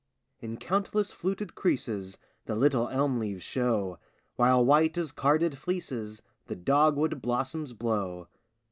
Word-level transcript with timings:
In 0.39 0.57
countless 0.57 1.11
fluted 1.11 1.53
creases 1.53 2.17
The 2.47 2.55
little 2.55 2.89
elm 2.89 3.19
leaves 3.19 3.43
show, 3.43 3.99
While 4.35 4.65
white 4.65 4.97
as 4.97 5.11
carded 5.11 5.59
fleeces 5.59 6.23
The 6.47 6.55
dogwood 6.55 7.21
blossoms 7.21 7.73
blow. 7.73 8.27